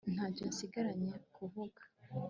ntacyo 0.13 0.43
nsigaranye 0.49 1.13
kuvuga 1.35 1.81